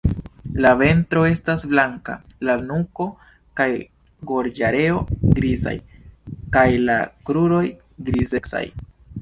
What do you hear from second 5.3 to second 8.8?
grizaj kaj la kruroj grizecaj.